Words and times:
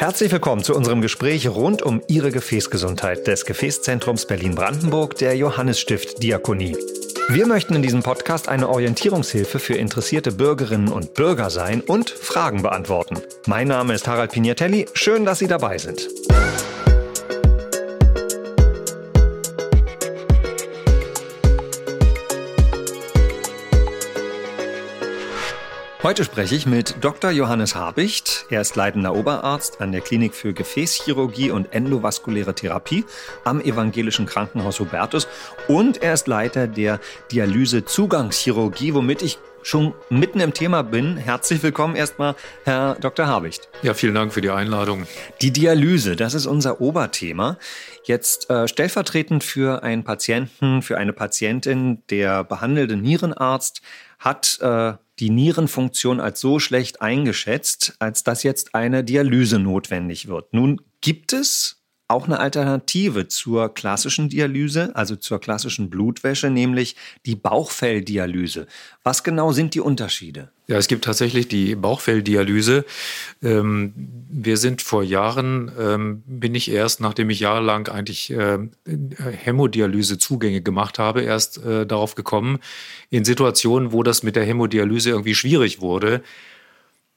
Herzlich 0.00 0.32
willkommen 0.32 0.64
zu 0.64 0.74
unserem 0.74 1.02
Gespräch 1.02 1.46
rund 1.46 1.82
um 1.82 2.00
Ihre 2.08 2.30
Gefäßgesundheit 2.30 3.26
des 3.26 3.44
Gefäßzentrums 3.44 4.24
Berlin-Brandenburg 4.24 5.14
der 5.16 5.36
Johannesstift 5.36 6.22
Diakonie. 6.22 6.74
Wir 7.28 7.46
möchten 7.46 7.74
in 7.74 7.82
diesem 7.82 8.02
Podcast 8.02 8.48
eine 8.48 8.70
Orientierungshilfe 8.70 9.58
für 9.58 9.74
interessierte 9.74 10.32
Bürgerinnen 10.32 10.88
und 10.88 11.12
Bürger 11.12 11.50
sein 11.50 11.82
und 11.82 12.08
Fragen 12.08 12.62
beantworten. 12.62 13.18
Mein 13.46 13.68
Name 13.68 13.92
ist 13.92 14.08
Harald 14.08 14.32
Pignatelli. 14.32 14.86
Schön, 14.94 15.26
dass 15.26 15.38
Sie 15.40 15.48
dabei 15.48 15.76
sind. 15.76 16.08
Heute 26.02 26.24
spreche 26.24 26.54
ich 26.54 26.64
mit 26.64 26.96
Dr. 27.02 27.30
Johannes 27.30 27.74
Habicht. 27.74 28.46
Er 28.48 28.62
ist 28.62 28.74
leitender 28.74 29.14
Oberarzt 29.14 29.82
an 29.82 29.92
der 29.92 30.00
Klinik 30.00 30.34
für 30.34 30.54
Gefäßchirurgie 30.54 31.50
und 31.50 31.74
endovaskuläre 31.74 32.54
Therapie 32.54 33.04
am 33.44 33.60
Evangelischen 33.60 34.24
Krankenhaus 34.24 34.80
Hubertus 34.80 35.28
und 35.68 36.02
er 36.02 36.14
ist 36.14 36.26
Leiter 36.26 36.66
der 36.66 37.00
Dialyse-Zugangschirurgie, 37.30 38.94
womit 38.94 39.20
ich 39.20 39.38
schon 39.62 39.92
mitten 40.08 40.40
im 40.40 40.54
Thema 40.54 40.80
bin. 40.80 41.18
Herzlich 41.18 41.62
willkommen 41.62 41.96
erstmal, 41.96 42.34
Herr 42.64 42.94
Dr. 42.94 43.26
Habicht. 43.26 43.68
Ja, 43.82 43.92
vielen 43.92 44.14
Dank 44.14 44.32
für 44.32 44.40
die 44.40 44.48
Einladung. 44.48 45.06
Die 45.42 45.52
Dialyse, 45.52 46.16
das 46.16 46.32
ist 46.32 46.46
unser 46.46 46.80
Oberthema. 46.80 47.58
Jetzt 48.04 48.48
äh, 48.48 48.66
stellvertretend 48.66 49.44
für 49.44 49.82
einen 49.82 50.02
Patienten, 50.04 50.80
für 50.80 50.96
eine 50.96 51.12
Patientin, 51.12 52.02
der 52.08 52.42
behandelte 52.42 52.96
Nierenarzt 52.96 53.82
hat 54.20 54.58
äh, 54.60 54.92
die 55.18 55.30
Nierenfunktion 55.30 56.20
als 56.20 56.40
so 56.40 56.58
schlecht 56.58 57.02
eingeschätzt, 57.02 57.94
als 57.98 58.22
dass 58.22 58.42
jetzt 58.42 58.74
eine 58.74 59.02
Dialyse 59.02 59.58
notwendig 59.58 60.28
wird. 60.28 60.52
Nun 60.52 60.80
gibt 61.00 61.32
es 61.32 61.79
auch 62.10 62.26
eine 62.26 62.40
Alternative 62.40 63.28
zur 63.28 63.72
klassischen 63.72 64.28
Dialyse, 64.28 64.94
also 64.94 65.16
zur 65.16 65.40
klassischen 65.40 65.90
Blutwäsche, 65.90 66.50
nämlich 66.50 66.96
die 67.24 67.36
Bauchfelldialyse. 67.36 68.66
Was 69.02 69.22
genau 69.22 69.52
sind 69.52 69.74
die 69.74 69.80
Unterschiede? 69.80 70.50
Ja, 70.66 70.76
es 70.76 70.88
gibt 70.88 71.04
tatsächlich 71.04 71.48
die 71.48 71.74
Bauchfelldialyse. 71.74 72.84
Ähm, 73.42 73.92
wir 74.30 74.56
sind 74.56 74.82
vor 74.82 75.02
Jahren, 75.02 75.72
ähm, 75.78 76.22
bin 76.26 76.54
ich 76.54 76.70
erst, 76.70 77.00
nachdem 77.00 77.30
ich 77.30 77.40
jahrelang 77.40 77.88
eigentlich 77.88 78.30
äh, 78.30 78.58
Hämodialyse 79.44 80.18
Zugänge 80.18 80.60
gemacht 80.60 80.98
habe, 80.98 81.22
erst 81.22 81.64
äh, 81.64 81.86
darauf 81.86 82.14
gekommen, 82.14 82.58
in 83.08 83.24
Situationen, 83.24 83.92
wo 83.92 84.02
das 84.02 84.22
mit 84.22 84.36
der 84.36 84.44
Hämodialyse 84.44 85.10
irgendwie 85.10 85.34
schwierig 85.34 85.80
wurde, 85.80 86.22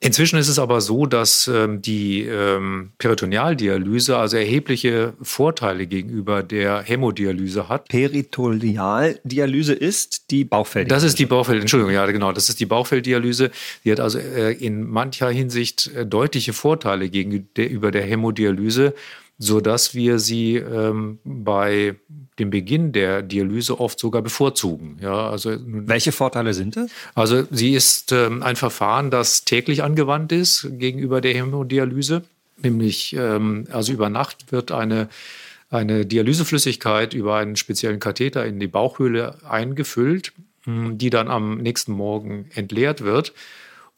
Inzwischen 0.06 0.38
ist 0.38 0.50
es 0.50 0.59
aber 0.59 0.82
so, 0.82 1.06
dass 1.06 1.48
ähm, 1.48 1.82
die 1.82 2.23
ähm, 2.23 2.92
Peritonealdialyse 2.98 4.18
also 4.18 4.36
erhebliche 4.36 5.14
Vorteile 5.22 5.88
gegenüber 5.88 6.44
der 6.44 6.82
Hämodialyse 6.82 7.70
hat. 7.70 7.88
Peritonealdialyse 7.88 9.72
ist 9.72 10.30
die 10.30 10.44
Bauchfelldialyse. 10.44 10.94
Das 10.94 11.04
ist 11.10 11.20
die 11.20 11.26
Bauchfell, 11.26 11.62
Entschuldigung, 11.62 11.94
ja 11.94 12.06
genau, 12.08 12.34
das 12.34 12.50
ist 12.50 12.60
die 12.60 12.66
Bauchfelldialyse. 12.66 13.50
Die 13.86 13.94
hat 13.94 14.02
also 14.02 14.20
äh, 14.20 14.52
in 14.52 14.84
mancher 14.84 15.30
Hinsicht 15.30 15.90
äh, 15.95 16.06
deutliche 16.06 16.52
Vorteile 16.52 17.08
gegenüber 17.08 17.92
der 17.92 18.04
Hämodialyse 18.04 18.94
so 19.38 19.62
dass 19.62 19.94
wir 19.94 20.20
sie 20.20 20.56
ähm, 20.56 21.20
bei 21.23 21.95
dem 22.39 22.50
Beginn 22.50 22.92
der 22.92 23.22
Dialyse 23.22 23.80
oft 23.80 24.00
sogar 24.00 24.22
bevorzugen. 24.22 24.98
Ja, 25.02 25.30
also, 25.30 25.56
Welche 25.66 26.12
Vorteile 26.12 26.53
sind 26.53 26.76
das? 26.76 26.89
Also 27.14 27.44
sie 27.52 27.73
ist 27.73 28.11
ähm, 28.11 28.42
ein 28.42 28.56
Verfahren, 28.56 29.11
das 29.11 29.45
täglich 29.45 29.84
angewandt 29.84 30.31
ist 30.31 30.67
gegenüber 30.72 31.22
der 31.22 31.34
Hämodialyse. 31.36 32.23
Nämlich, 32.61 33.16
ähm, 33.17 33.66
also 33.72 33.94
über 33.94 34.09
Nacht 34.09 34.52
wird 34.52 34.72
eine, 34.72 35.09
eine 35.70 36.06
Dialyseflüssigkeit 36.06 37.14
über 37.14 37.38
einen 37.38 37.56
speziellen 37.56 38.00
Katheter 38.00 38.45
in 38.45 38.59
die 38.59 38.67
Bauchhöhle 38.67 39.36
eingefüllt, 39.48 40.33
die 40.65 41.10
dann 41.10 41.27
am 41.27 41.58
nächsten 41.58 41.92
Morgen 41.92 42.50
entleert 42.54 43.02
wird. 43.02 43.33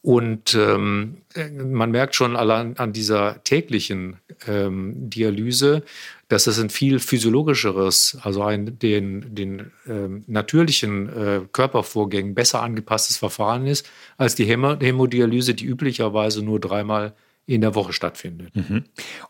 Und 0.06 0.54
ähm, 0.54 1.16
man 1.52 1.90
merkt 1.90 2.14
schon 2.14 2.36
allein 2.36 2.78
an 2.78 2.92
dieser 2.92 3.42
täglichen 3.42 4.18
ähm, 4.46 5.10
Dialyse, 5.10 5.82
dass 6.28 6.46
es 6.46 6.60
ein 6.60 6.70
viel 6.70 7.00
physiologischeres, 7.00 8.16
also 8.22 8.44
ein 8.44 8.78
den, 8.78 9.34
den 9.34 9.72
ähm, 9.88 10.22
natürlichen 10.28 11.08
äh, 11.08 11.40
Körpervorgängen 11.50 12.36
besser 12.36 12.62
angepasstes 12.62 13.16
Verfahren 13.16 13.66
ist, 13.66 13.84
als 14.16 14.36
die 14.36 14.44
Hämo 14.44 14.78
Hämodialyse, 14.78 15.54
die 15.54 15.66
üblicherweise 15.66 16.40
nur 16.40 16.60
dreimal 16.60 17.16
in 17.46 17.60
der 17.60 17.74
Woche 17.74 17.92
stattfindet. 17.92 18.54
Mhm. 18.54 18.84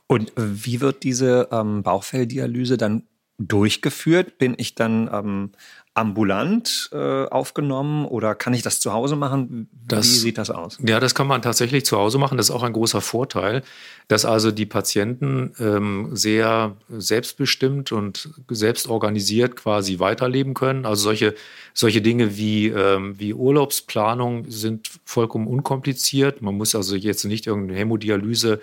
Und 0.06 0.30
wie 0.36 0.82
wird 0.82 1.04
diese 1.04 1.48
ähm, 1.52 1.84
Bauchfelldialyse 1.84 2.76
dann 2.76 3.04
durchgeführt? 3.38 4.36
Bin 4.36 4.52
ich 4.58 4.74
dann 4.74 5.08
ähm, 5.10 5.52
ambulant 5.96 6.90
äh, 6.92 7.24
aufgenommen 7.24 8.04
oder 8.04 8.34
kann 8.34 8.52
ich 8.52 8.60
das 8.60 8.80
zu 8.80 8.92
Hause 8.92 9.16
machen? 9.16 9.68
Wie 9.72 9.88
das, 9.88 10.20
sieht 10.20 10.36
das 10.36 10.50
aus? 10.50 10.78
Ja, 10.86 11.00
das 11.00 11.14
kann 11.14 11.26
man 11.26 11.40
tatsächlich 11.40 11.86
zu 11.86 11.96
Hause 11.96 12.18
machen. 12.18 12.36
Das 12.36 12.50
ist 12.50 12.54
auch 12.54 12.62
ein 12.62 12.74
großer 12.74 13.00
Vorteil, 13.00 13.62
dass 14.06 14.26
also 14.26 14.50
die 14.50 14.66
Patienten 14.66 15.54
ähm, 15.58 16.10
sehr 16.12 16.76
selbstbestimmt 16.90 17.92
und 17.92 18.28
selbst 18.50 18.88
organisiert 18.88 19.56
quasi 19.56 19.98
weiterleben 19.98 20.52
können. 20.52 20.84
Also 20.84 21.04
solche, 21.04 21.34
solche 21.72 22.02
Dinge 22.02 22.36
wie, 22.36 22.68
ähm, 22.68 23.18
wie 23.18 23.32
Urlaubsplanung 23.32 24.50
sind 24.50 24.90
vollkommen 25.06 25.46
unkompliziert. 25.46 26.42
Man 26.42 26.56
muss 26.56 26.74
also 26.74 26.94
jetzt 26.94 27.24
nicht 27.24 27.46
irgendeine 27.46 27.78
Hämodialyse 27.78 28.60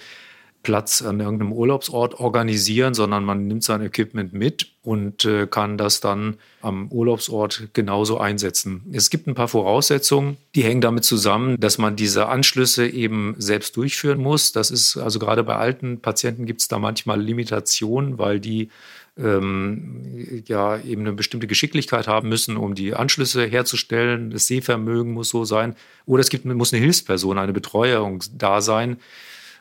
Platz 0.63 1.01
an 1.01 1.19
irgendeinem 1.19 1.51
Urlaubsort 1.51 2.19
organisieren, 2.19 2.93
sondern 2.93 3.25
man 3.25 3.47
nimmt 3.47 3.63
sein 3.63 3.81
Equipment 3.81 4.33
mit 4.33 4.71
und 4.81 5.25
äh, 5.25 5.45
kann 5.45 5.77
das 5.77 5.99
dann 5.99 6.37
am 6.61 6.87
Urlaubsort 6.87 7.67
genauso 7.73 8.17
einsetzen. 8.17 8.81
Es 8.93 9.09
gibt 9.09 9.27
ein 9.27 9.35
paar 9.35 9.49
Voraussetzungen, 9.49 10.37
die 10.55 10.63
hängen 10.63 10.79
damit 10.79 11.03
zusammen, 11.03 11.59
dass 11.59 11.77
man 11.77 11.97
diese 11.97 12.27
Anschlüsse 12.27 12.87
eben 12.87 13.35
selbst 13.37 13.75
durchführen 13.75 14.21
muss. 14.21 14.53
Das 14.53 14.71
ist 14.71 14.95
also 14.95 15.19
gerade 15.19 15.43
bei 15.43 15.55
alten 15.57 15.99
Patienten 15.99 16.45
gibt 16.45 16.61
es 16.61 16.69
da 16.69 16.79
manchmal 16.79 17.21
Limitationen, 17.21 18.17
weil 18.17 18.39
die 18.39 18.69
ähm, 19.17 20.43
ja 20.47 20.77
eben 20.79 21.01
eine 21.01 21.13
bestimmte 21.13 21.47
Geschicklichkeit 21.47 22.07
haben 22.07 22.29
müssen, 22.29 22.57
um 22.57 22.73
die 22.73 22.93
Anschlüsse 22.93 23.45
herzustellen. 23.45 24.31
Das 24.31 24.47
Sehvermögen 24.47 25.13
muss 25.13 25.29
so 25.29 25.45
sein. 25.45 25.75
Oder 26.05 26.21
es 26.21 26.29
gibt, 26.29 26.45
muss 26.45 26.73
eine 26.73 26.81
Hilfsperson, 26.81 27.37
eine 27.37 27.53
Betreuung 27.53 28.23
da 28.35 28.61
sein, 28.61 28.97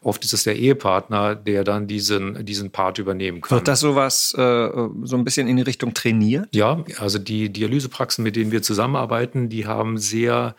Oft 0.02 0.24
ist 0.24 0.32
es 0.32 0.44
der 0.44 0.56
Ehepartner, 0.56 1.34
der 1.36 1.62
dann 1.62 1.86
diesen, 1.86 2.44
diesen 2.44 2.70
Part 2.70 2.98
übernehmen 2.98 3.40
kann. 3.40 3.58
Wird 3.58 3.68
das 3.68 3.80
sowas 3.80 4.34
äh, 4.36 4.68
so 5.02 5.16
ein 5.16 5.24
bisschen 5.24 5.46
in 5.46 5.56
die 5.56 5.62
Richtung 5.62 5.94
trainiert? 5.94 6.48
Ja, 6.52 6.84
also 6.98 7.18
die 7.18 7.50
Dialysepraxen, 7.50 8.24
mit 8.24 8.34
denen 8.34 8.50
wir 8.50 8.62
zusammenarbeiten, 8.62 9.48
die 9.48 9.66
haben 9.66 9.98
sehr 9.98 10.56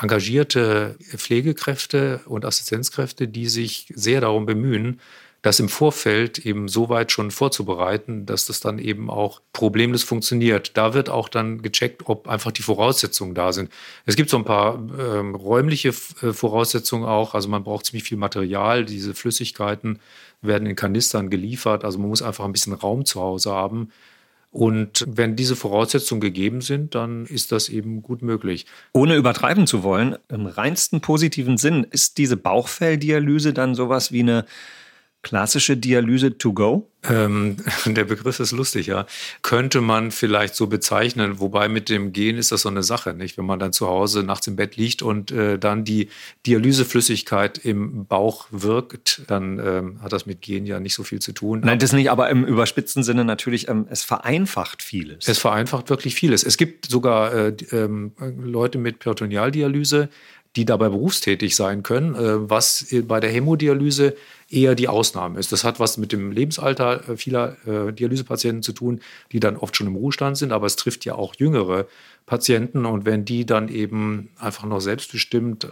engagierte 0.00 0.96
Pflegekräfte 1.16 2.20
und 2.26 2.44
Assistenzkräfte, 2.44 3.28
die 3.28 3.46
sich 3.48 3.92
sehr 3.94 4.20
darum 4.20 4.46
bemühen, 4.46 5.00
das 5.42 5.60
im 5.60 5.68
Vorfeld 5.68 6.38
eben 6.38 6.66
so 6.66 6.88
weit 6.88 7.12
schon 7.12 7.30
vorzubereiten, 7.30 8.26
dass 8.26 8.46
das 8.46 8.58
dann 8.58 8.78
eben 8.78 9.08
auch 9.08 9.40
problemlos 9.52 10.02
funktioniert. 10.02 10.76
Da 10.76 10.94
wird 10.94 11.10
auch 11.10 11.28
dann 11.28 11.62
gecheckt, 11.62 12.02
ob 12.06 12.28
einfach 12.28 12.50
die 12.50 12.62
Voraussetzungen 12.62 13.34
da 13.34 13.52
sind. 13.52 13.70
Es 14.04 14.16
gibt 14.16 14.30
so 14.30 14.36
ein 14.36 14.44
paar 14.44 14.74
ähm, 14.98 15.36
räumliche 15.36 15.90
äh, 15.90 16.32
Voraussetzungen 16.32 17.04
auch. 17.04 17.34
Also 17.34 17.48
man 17.48 17.62
braucht 17.62 17.86
ziemlich 17.86 18.02
viel 18.02 18.18
Material. 18.18 18.84
Diese 18.84 19.14
Flüssigkeiten 19.14 20.00
werden 20.42 20.66
in 20.66 20.74
Kanistern 20.74 21.30
geliefert. 21.30 21.84
Also 21.84 21.98
man 22.00 22.08
muss 22.08 22.22
einfach 22.22 22.44
ein 22.44 22.52
bisschen 22.52 22.72
Raum 22.72 23.04
zu 23.04 23.20
Hause 23.20 23.52
haben. 23.52 23.90
Und 24.50 25.04
wenn 25.06 25.36
diese 25.36 25.54
Voraussetzungen 25.56 26.20
gegeben 26.20 26.62
sind, 26.62 26.94
dann 26.94 27.26
ist 27.26 27.52
das 27.52 27.68
eben 27.68 28.02
gut 28.02 28.22
möglich. 28.22 28.66
Ohne 28.92 29.14
übertreiben 29.14 29.66
zu 29.66 29.82
wollen, 29.84 30.16
im 30.28 30.46
reinsten 30.46 31.00
positiven 31.00 31.58
Sinn, 31.58 31.86
ist 31.88 32.18
diese 32.18 32.36
Bauchfelldialyse 32.36 33.52
dann 33.52 33.74
sowas 33.74 34.10
wie 34.10 34.20
eine 34.20 34.46
klassische 35.28 35.76
Dialyse 35.76 36.38
to 36.38 36.54
go? 36.54 36.88
Ähm, 37.06 37.58
der 37.84 38.04
Begriff 38.04 38.40
ist 38.40 38.52
lustig, 38.52 38.86
ja. 38.86 39.06
Könnte 39.42 39.82
man 39.82 40.10
vielleicht 40.10 40.54
so 40.54 40.66
bezeichnen, 40.66 41.38
wobei 41.38 41.68
mit 41.68 41.90
dem 41.90 42.14
Gehen 42.14 42.38
ist 42.38 42.50
das 42.50 42.62
so 42.62 42.70
eine 42.70 42.82
Sache, 42.82 43.12
nicht? 43.12 43.36
Wenn 43.36 43.44
man 43.44 43.58
dann 43.58 43.74
zu 43.74 43.86
Hause 43.86 44.22
nachts 44.22 44.46
im 44.46 44.56
Bett 44.56 44.76
liegt 44.76 45.02
und 45.02 45.30
äh, 45.30 45.58
dann 45.58 45.84
die 45.84 46.08
Dialyseflüssigkeit 46.46 47.58
im 47.58 48.06
Bauch 48.06 48.46
wirkt, 48.50 49.22
dann 49.26 49.58
ähm, 49.58 50.02
hat 50.02 50.12
das 50.14 50.24
mit 50.24 50.40
Gehen 50.40 50.64
ja 50.64 50.80
nicht 50.80 50.94
so 50.94 51.04
viel 51.04 51.20
zu 51.20 51.32
tun. 51.32 51.60
Nein, 51.62 51.78
das 51.78 51.92
nicht, 51.92 52.10
aber 52.10 52.30
im 52.30 52.44
überspitzten 52.44 53.02
Sinne 53.02 53.24
natürlich, 53.24 53.68
ähm, 53.68 53.86
es 53.90 54.02
vereinfacht 54.02 54.82
vieles. 54.82 55.28
Es 55.28 55.38
vereinfacht 55.38 55.90
wirklich 55.90 56.14
vieles. 56.14 56.42
Es 56.42 56.56
gibt 56.56 56.86
sogar 56.86 57.34
äh, 57.34 57.56
ähm, 57.70 58.12
Leute 58.40 58.78
mit 58.78 58.98
Peritonealdialyse, 58.98 60.08
die 60.56 60.64
dabei 60.64 60.88
berufstätig 60.88 61.54
sein 61.54 61.82
können, 61.82 62.14
äh, 62.14 62.50
was 62.50 62.86
bei 63.06 63.20
der 63.20 63.30
Hämodialyse 63.30 64.16
eher 64.48 64.74
die 64.74 64.88
Ausnahme 64.88 65.38
ist. 65.38 65.52
Das 65.52 65.62
hat 65.62 65.78
was 65.78 65.98
mit 65.98 66.10
dem 66.12 66.32
Lebensalter 66.32 67.08
äh, 67.08 67.16
vieler 67.16 67.56
äh, 67.66 67.92
Dialysepatienten 67.92 68.62
zu 68.62 68.72
tun, 68.72 69.00
die 69.30 69.40
dann 69.40 69.56
oft 69.56 69.76
schon 69.76 69.86
im 69.86 69.96
Ruhestand 69.96 70.38
sind, 70.38 70.52
aber 70.52 70.66
es 70.66 70.76
trifft 70.76 71.04
ja 71.04 71.14
auch 71.14 71.34
jüngere 71.36 71.86
Patienten 72.24 72.86
und 72.86 73.04
wenn 73.04 73.24
die 73.24 73.46
dann 73.46 73.68
eben 73.68 74.30
einfach 74.38 74.64
noch 74.64 74.80
selbstbestimmt 74.80 75.66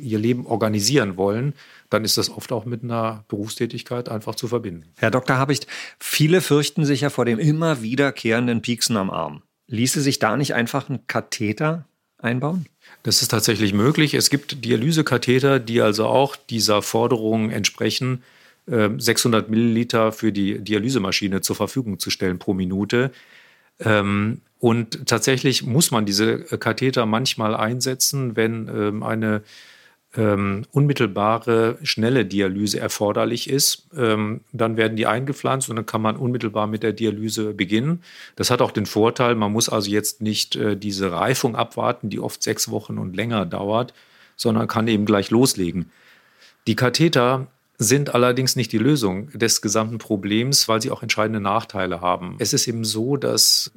ihr 0.00 0.18
Leben 0.20 0.46
organisieren 0.46 1.16
wollen, 1.16 1.54
dann 1.90 2.04
ist 2.04 2.16
das 2.16 2.30
oft 2.30 2.52
auch 2.52 2.64
mit 2.64 2.84
einer 2.84 3.24
Berufstätigkeit 3.26 4.08
einfach 4.08 4.36
zu 4.36 4.46
verbinden. 4.46 4.84
Herr 4.98 5.10
Dr. 5.10 5.38
Habicht, 5.38 5.66
viele 5.98 6.42
fürchten 6.42 6.84
sich 6.84 7.00
ja 7.00 7.10
vor 7.10 7.24
dem 7.24 7.40
immer 7.40 7.82
wiederkehrenden 7.82 8.62
Pieksen 8.62 8.96
am 8.96 9.10
Arm. 9.10 9.42
Ließe 9.66 10.00
sich 10.00 10.20
da 10.20 10.36
nicht 10.36 10.54
einfach 10.54 10.88
ein 10.88 11.08
Katheter 11.08 11.86
einbauen? 12.18 12.66
Das 13.02 13.20
ist 13.20 13.28
tatsächlich 13.28 13.72
möglich. 13.72 14.14
Es 14.14 14.30
gibt 14.30 14.64
Dialysekatheter, 14.64 15.58
die 15.58 15.80
also 15.80 16.06
auch 16.06 16.36
dieser 16.36 16.82
Forderung 16.82 17.50
entsprechen, 17.50 18.22
600 18.66 19.46
ähm, 19.46 19.50
Milliliter 19.50 20.12
für 20.12 20.30
die 20.32 20.60
Dialysemaschine 20.60 21.40
zur 21.40 21.56
Verfügung 21.56 21.98
zu 21.98 22.10
stellen 22.10 22.38
pro 22.38 22.54
Minute. 22.54 23.10
Ähm, 23.80 24.40
und 24.60 25.06
tatsächlich 25.06 25.64
muss 25.64 25.90
man 25.90 26.06
diese 26.06 26.38
Katheter 26.44 27.04
manchmal 27.04 27.56
einsetzen, 27.56 28.36
wenn 28.36 28.68
ähm, 28.68 29.02
eine 29.02 29.42
ähm, 30.16 30.64
unmittelbare, 30.72 31.78
schnelle 31.82 32.26
Dialyse 32.26 32.78
erforderlich 32.78 33.48
ist. 33.48 33.86
Ähm, 33.96 34.42
dann 34.52 34.76
werden 34.76 34.96
die 34.96 35.06
eingepflanzt 35.06 35.70
und 35.70 35.76
dann 35.76 35.86
kann 35.86 36.02
man 36.02 36.16
unmittelbar 36.16 36.66
mit 36.66 36.82
der 36.82 36.92
Dialyse 36.92 37.54
beginnen. 37.54 38.02
Das 38.36 38.50
hat 38.50 38.60
auch 38.60 38.72
den 38.72 38.86
Vorteil, 38.86 39.34
man 39.34 39.52
muss 39.52 39.68
also 39.68 39.90
jetzt 39.90 40.20
nicht 40.20 40.56
äh, 40.56 40.76
diese 40.76 41.12
Reifung 41.12 41.56
abwarten, 41.56 42.10
die 42.10 42.20
oft 42.20 42.42
sechs 42.42 42.70
Wochen 42.70 42.98
und 42.98 43.16
länger 43.16 43.46
dauert, 43.46 43.94
sondern 44.36 44.68
kann 44.68 44.88
eben 44.88 45.06
gleich 45.06 45.30
loslegen. 45.30 45.90
Die 46.66 46.76
Katheter 46.76 47.46
sind 47.78 48.14
allerdings 48.14 48.54
nicht 48.54 48.70
die 48.70 48.78
Lösung 48.78 49.30
des 49.30 49.62
gesamten 49.62 49.98
Problems, 49.98 50.68
weil 50.68 50.80
sie 50.80 50.90
auch 50.90 51.02
entscheidende 51.02 51.40
Nachteile 51.40 52.00
haben. 52.00 52.36
Es 52.38 52.52
ist 52.52 52.68
eben 52.68 52.84
so, 52.84 53.16
dass 53.16 53.72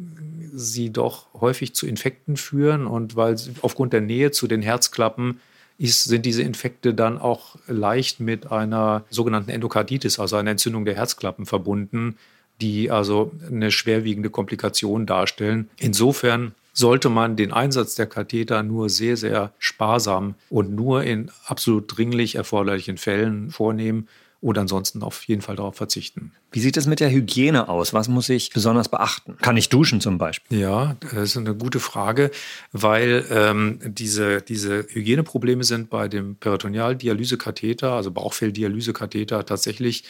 sie 0.53 0.91
doch 0.91 1.27
häufig 1.33 1.73
zu 1.73 1.87
Infekten 1.87 2.37
führen 2.37 2.85
und 2.87 3.15
weil 3.15 3.37
sie 3.37 3.53
aufgrund 3.61 3.93
der 3.93 4.01
Nähe 4.01 4.31
zu 4.31 4.47
den 4.47 4.61
Herzklappen 4.61 5.39
ist, 5.77 6.05
sind 6.05 6.25
diese 6.25 6.41
Infekte 6.41 6.93
dann 6.93 7.17
auch 7.17 7.55
leicht 7.67 8.19
mit 8.19 8.51
einer 8.51 9.03
sogenannten 9.09 9.49
Endokarditis, 9.49 10.19
also 10.19 10.37
einer 10.37 10.51
Entzündung 10.51 10.85
der 10.85 10.95
Herzklappen 10.95 11.45
verbunden, 11.45 12.17
die 12.61 12.89
also 12.89 13.31
eine 13.49 13.71
schwerwiegende 13.71 14.29
Komplikation 14.29 15.05
darstellen. 15.05 15.69
Insofern 15.77 16.53
sollte 16.73 17.09
man 17.09 17.35
den 17.35 17.53
Einsatz 17.53 17.95
der 17.95 18.05
Katheter 18.05 18.63
nur 18.63 18.89
sehr, 18.89 19.17
sehr 19.17 19.53
sparsam 19.59 20.35
und 20.49 20.75
nur 20.75 21.03
in 21.03 21.31
absolut 21.45 21.95
dringlich 21.95 22.35
erforderlichen 22.35 22.97
Fällen 22.97 23.49
vornehmen 23.49 24.07
oder 24.45 24.61
ansonsten 24.61 25.01
auf 25.01 25.23
jeden 25.23 25.41
Fall 25.41 25.55
darauf 25.55 25.75
verzichten. 25.75 26.31
Wie 26.51 26.59
sieht 26.59 26.77
es 26.77 26.85
mit 26.85 26.99
der 26.99 27.09
Hygiene 27.09 27.67
aus? 27.67 27.95
Was 27.95 28.07
muss 28.07 28.29
ich 28.29 28.51
besonders 28.51 28.89
beachten? 28.89 29.37
Kann 29.41 29.57
ich 29.57 29.69
duschen 29.69 30.01
zum 30.01 30.19
Beispiel? 30.19 30.59
Ja, 30.59 30.95
das 30.99 31.13
ist 31.13 31.37
eine 31.37 31.55
gute 31.55 31.79
Frage, 31.79 32.29
weil 32.71 33.25
ähm, 33.31 33.79
diese, 33.83 34.43
diese 34.43 34.85
Hygieneprobleme 34.87 35.63
sind 35.63 35.89
bei 35.89 36.07
dem 36.07 36.35
Peritonealdialysekatheter, 36.35 37.93
also 37.93 38.11
Bauchfelldialysekatheter, 38.11 39.47
tatsächlich 39.47 40.03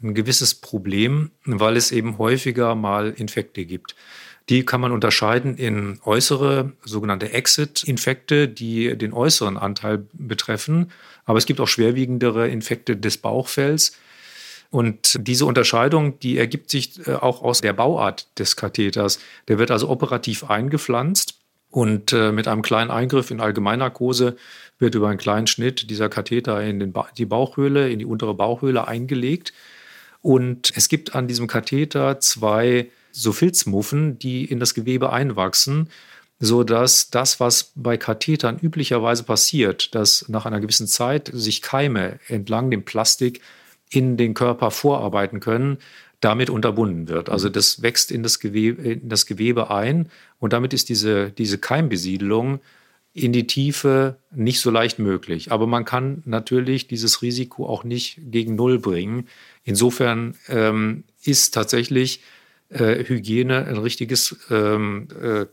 ein 0.00 0.14
gewisses 0.14 0.54
Problem, 0.54 1.32
weil 1.44 1.76
es 1.76 1.90
eben 1.90 2.18
häufiger 2.18 2.76
mal 2.76 3.10
Infekte 3.16 3.64
gibt. 3.64 3.96
Die 4.48 4.64
kann 4.64 4.80
man 4.80 4.92
unterscheiden 4.92 5.56
in 5.56 5.98
äußere, 6.04 6.72
sogenannte 6.84 7.32
Exit-Infekte, 7.32 8.46
die 8.48 8.96
den 8.96 9.12
äußeren 9.12 9.56
Anteil 9.56 10.06
betreffen. 10.12 10.92
Aber 11.24 11.38
es 11.38 11.46
gibt 11.46 11.60
auch 11.60 11.68
schwerwiegendere 11.68 12.48
Infekte 12.48 12.96
des 12.96 13.18
Bauchfells. 13.18 13.96
Und 14.70 15.16
diese 15.20 15.46
Unterscheidung, 15.46 16.18
die 16.20 16.38
ergibt 16.38 16.70
sich 16.70 17.06
äh, 17.06 17.14
auch 17.14 17.42
aus 17.42 17.60
der 17.60 17.72
Bauart 17.72 18.38
des 18.38 18.56
Katheters. 18.56 19.18
Der 19.48 19.58
wird 19.58 19.70
also 19.70 19.88
operativ 19.88 20.44
eingepflanzt 20.44 21.38
und 21.70 22.12
äh, 22.12 22.32
mit 22.32 22.48
einem 22.48 22.62
kleinen 22.62 22.90
Eingriff 22.90 23.30
in 23.30 23.40
Allgemeinnarkose 23.40 24.36
wird 24.78 24.94
über 24.94 25.08
einen 25.08 25.18
kleinen 25.18 25.46
Schnitt 25.46 25.90
dieser 25.90 26.08
Katheter 26.08 26.62
in 26.62 26.92
ba 26.92 27.08
die 27.16 27.26
Bauchhöhle, 27.26 27.90
in 27.90 27.98
die 27.98 28.04
untere 28.04 28.34
Bauchhöhle 28.34 28.86
eingelegt. 28.86 29.52
Und 30.22 30.72
es 30.74 30.88
gibt 30.88 31.14
an 31.14 31.28
diesem 31.28 31.46
Katheter 31.46 32.20
zwei 32.20 32.90
so 33.16 33.32
Filzmuffen, 33.32 34.18
die 34.18 34.44
in 34.44 34.60
das 34.60 34.74
Gewebe 34.74 35.12
einwachsen, 35.12 35.88
so 36.38 36.64
dass 36.64 37.10
das, 37.10 37.40
was 37.40 37.72
bei 37.74 37.96
Kathetern 37.96 38.58
üblicherweise 38.58 39.22
passiert, 39.22 39.94
dass 39.94 40.28
nach 40.28 40.44
einer 40.44 40.60
gewissen 40.60 40.86
Zeit 40.86 41.30
sich 41.32 41.62
Keime 41.62 42.18
entlang 42.28 42.70
dem 42.70 42.84
Plastik 42.84 43.40
in 43.90 44.16
den 44.16 44.34
Körper 44.34 44.70
vorarbeiten 44.70 45.40
können, 45.40 45.78
damit 46.20 46.50
unterbunden 46.50 47.08
wird. 47.08 47.28
Also 47.30 47.48
das 47.48 47.82
wächst 47.82 48.10
in 48.10 48.22
das 48.22 48.38
Gewebe, 48.38 48.82
in 48.82 49.08
das 49.08 49.26
Gewebe 49.26 49.70
ein 49.70 50.10
und 50.38 50.52
damit 50.52 50.74
ist 50.74 50.88
diese, 50.88 51.30
diese 51.30 51.58
Keimbesiedelung 51.58 52.60
in 53.16 53.32
die 53.32 53.46
Tiefe 53.46 54.18
nicht 54.30 54.60
so 54.60 54.70
leicht 54.70 54.98
möglich. 54.98 55.50
Aber 55.50 55.66
man 55.66 55.86
kann 55.86 56.22
natürlich 56.26 56.86
dieses 56.86 57.22
Risiko 57.22 57.66
auch 57.66 57.82
nicht 57.82 58.20
gegen 58.30 58.56
Null 58.56 58.78
bringen. 58.78 59.28
Insofern 59.64 60.34
ähm, 60.48 61.04
ist 61.24 61.54
tatsächlich 61.54 62.20
äh, 62.68 63.04
Hygiene 63.04 63.66
ein 63.66 63.78
richtiges, 63.78 64.36
ähm, 64.50 65.08
äh, 65.20 65.46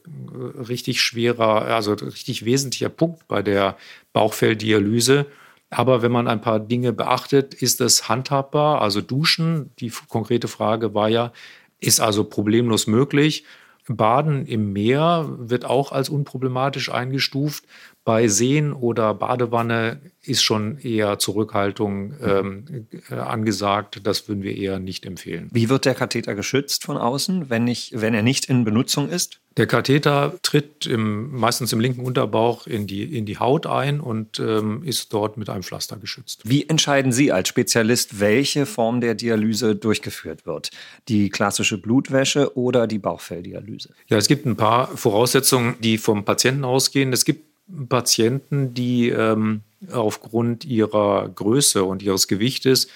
richtig 0.62 1.02
schwerer, 1.02 1.66
also 1.66 1.94
richtig 1.94 2.46
wesentlicher 2.46 2.90
Punkt 2.90 3.28
bei 3.28 3.42
der 3.42 3.78
Bauchfelldialyse. 4.14 5.26
Aber 5.70 6.02
wenn 6.02 6.12
man 6.12 6.28
ein 6.28 6.42
paar 6.42 6.60
Dinge 6.60 6.94
beachtet, 6.94 7.54
ist 7.54 7.82
es 7.82 8.08
handhabbar. 8.10 8.82
Also 8.82 9.02
Duschen, 9.02 9.72
die 9.80 9.92
konkrete 10.08 10.48
Frage 10.48 10.94
war 10.94 11.10
ja, 11.10 11.34
ist 11.80 12.00
also 12.00 12.24
problemlos 12.24 12.88
möglich. 12.88 13.44
Baden 13.88 14.46
im 14.46 14.72
Meer 14.72 15.30
wird 15.38 15.66
auch 15.66 15.92
als 15.92 16.10
unproblematisch 16.10 16.92
eingestuft. 16.92 17.66
Bei 18.06 18.28
Seen 18.28 18.74
oder 18.74 19.14
Badewanne 19.14 20.02
ist 20.22 20.44
schon 20.44 20.78
eher 20.78 21.20
Zurückhaltung 21.20 22.14
ähm, 22.22 22.88
äh, 23.10 23.16
angesagt. 23.16 24.02
Das 24.04 24.28
würden 24.28 24.44
wir 24.44 24.56
eher 24.56 24.80
nicht 24.80 25.06
empfehlen. 25.06 25.50
Wie 25.54 25.70
wird 25.70 25.86
der 25.86 25.96
Katheter 25.96 26.36
geschützt 26.36 26.84
von 26.84 26.98
außen, 26.98 27.50
wenn, 27.50 27.68
ich, 27.68 27.92
wenn 27.96 28.14
er 28.14 28.22
nicht 28.22 28.46
in 28.46 28.66
Benutzung 28.66 29.10
ist? 29.10 29.40
Der 29.56 29.68
Katheter 29.68 30.34
tritt 30.42 30.86
im, 30.86 31.32
meistens 31.32 31.72
im 31.72 31.80
linken 31.80 32.04
Unterbauch 32.04 32.68
in 32.68 32.88
die, 32.88 33.04
in 33.18 33.26
die 33.26 33.38
Haut 33.38 33.68
ein 33.68 34.00
und 34.00 34.40
ähm, 34.40 34.82
ist 34.84 35.14
dort 35.14 35.38
mit 35.38 35.50
einem 35.50 35.64
Pflaster 35.64 35.96
geschützt. 35.98 36.42
Wie 36.44 36.68
entscheiden 36.68 37.12
Sie 37.12 37.32
als 37.32 37.50
Spezialist, 37.50 38.20
welche 38.20 38.66
Form 38.66 39.00
der 39.00 39.14
Dialyse 39.14 39.76
durchgeführt 39.76 40.46
wird? 40.46 40.72
Die 41.08 41.30
klassische 41.30 41.78
Blutwäsche 41.78 42.58
oder 42.58 42.88
die 42.88 43.00
Bauchfelldialyse? 43.00 43.90
Ja, 44.08 44.18
es 44.18 44.28
gibt 44.28 44.46
ein 44.46 44.58
paar 44.58 44.88
Voraussetzungen, 44.98 45.76
die 45.80 45.98
vom 45.98 46.26
Patienten 46.26 46.66
ausgehen. 46.66 47.14
Es 47.14 47.24
gibt 47.24 47.53
Patienten, 47.90 48.74
die 48.74 49.10
ähm, 49.10 49.62
aufgrund 49.92 50.66
ihrer 50.66 51.30
Größe 51.30 51.84
und 51.84 52.04
ihres 52.04 52.28
Gewichtes 52.28 52.88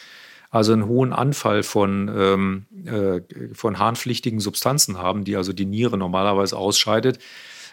also 0.49 0.73
einen 0.73 0.87
hohen 0.87 1.13
Anfall 1.13 1.63
von, 1.63 2.09
ähm, 2.15 2.65
äh, 2.85 3.21
von 3.53 3.79
harnpflichtigen 3.79 4.39
Substanzen 4.39 4.97
haben, 4.97 5.25
die 5.25 5.35
also 5.35 5.51
die 5.53 5.65
Niere 5.65 5.97
normalerweise 5.97 6.57
ausscheidet, 6.57 7.19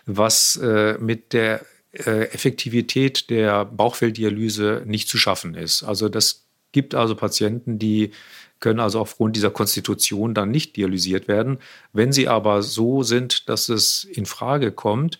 was 0.06 0.56
äh, 0.56 0.98
mit 0.98 1.32
der 1.32 1.64
äh, 1.92 2.32
Effektivität 2.32 3.30
der 3.30 3.64
Bauchfelldialyse 3.64 4.82
nicht 4.86 5.08
zu 5.08 5.18
schaffen 5.18 5.54
ist. 5.54 5.84
Also 5.84 6.08
das 6.08 6.46
gibt 6.72 6.94
also 6.94 7.14
Patienten, 7.14 7.78
die 7.78 8.10
können 8.58 8.80
also 8.80 8.98
aufgrund 8.98 9.36
dieser 9.36 9.50
Konstitution 9.50 10.34
dann 10.34 10.50
nicht 10.50 10.76
dialysiert 10.76 11.28
werden. 11.28 11.58
Wenn 11.92 12.12
sie 12.12 12.28
aber 12.28 12.62
so 12.62 13.02
sind, 13.02 13.48
dass 13.48 13.68
es 13.68 14.04
in 14.04 14.26
Frage 14.26 14.72
kommt 14.72 15.18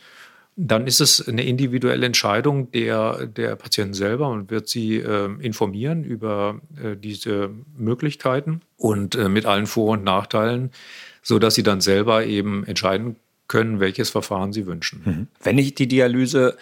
dann 0.57 0.87
ist 0.87 1.01
es 1.01 1.27
eine 1.27 1.45
individuelle 1.45 2.07
Entscheidung 2.07 2.71
der, 2.71 3.27
der 3.27 3.57
Patienten 3.57 3.95
selber 3.95 4.29
und 4.29 4.51
wird 4.51 4.69
sie 4.69 4.97
äh, 4.97 5.31
informieren 5.41 6.05
über 6.05 6.61
äh, 6.83 6.97
diese 6.97 7.51
Möglichkeiten 7.77 8.61
und 8.77 9.17
äh, 9.17 9.29
mit 9.29 9.47
allen 9.47 9.67
Vor- 9.67 9.93
und 9.93 10.05
Nachteilen, 10.05 10.71
sodass 11.23 11.55
sie 11.55 11.63
dann 11.65 11.81
selber 11.81 12.25
eben 12.25 12.65
entscheiden 12.65 13.17
können, 13.49 13.81
welches 13.81 14.11
Verfahren 14.11 14.53
sie 14.53 14.67
wünschen. 14.67 15.03
Mhm. 15.05 15.27
Wenn 15.43 15.59
ich 15.59 15.75
die 15.75 15.89
Dialyse 15.89 16.57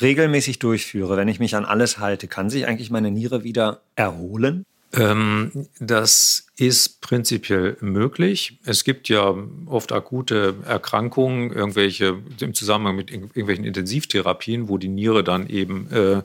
regelmäßig 0.00 0.58
durchführe, 0.58 1.16
wenn 1.16 1.28
ich 1.28 1.40
mich 1.40 1.56
an 1.56 1.64
alles 1.64 1.98
halte, 1.98 2.28
kann 2.28 2.50
sich 2.50 2.66
eigentlich 2.66 2.90
meine 2.90 3.10
Niere 3.10 3.44
wieder 3.44 3.80
erholen? 3.96 4.64
Ähm, 4.94 5.68
das 5.78 6.46
ist 6.56 7.00
prinzipiell 7.02 7.76
möglich. 7.80 8.58
Es 8.64 8.84
gibt 8.84 9.08
ja 9.08 9.34
oft 9.66 9.92
akute 9.92 10.54
Erkrankungen, 10.66 11.52
irgendwelche 11.52 12.18
im 12.40 12.54
Zusammenhang 12.54 12.96
mit 12.96 13.10
irgendwelchen 13.10 13.64
Intensivtherapien, 13.64 14.68
wo 14.68 14.78
die 14.78 14.88
Niere 14.88 15.22
dann 15.22 15.48
eben 15.48 15.90
äh, 15.90 16.22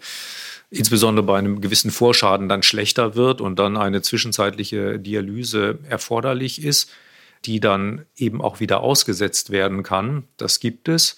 insbesondere 0.69 1.25
bei 1.25 1.37
einem 1.37 1.61
gewissen 1.61 1.91
Vorschaden 1.91 2.47
dann 2.47 2.63
schlechter 2.63 3.15
wird 3.15 3.41
und 3.41 3.59
dann 3.59 3.77
eine 3.77 4.01
zwischenzeitliche 4.01 4.97
Dialyse 4.97 5.79
erforderlich 5.89 6.63
ist, 6.63 6.89
die 7.45 7.59
dann 7.59 8.05
eben 8.15 8.41
auch 8.41 8.61
wieder 8.61 8.79
ausgesetzt 8.79 9.49
werden 9.49 9.83
kann. 9.83 10.23
Das 10.37 10.61
gibt 10.61 10.87
es. 10.87 11.17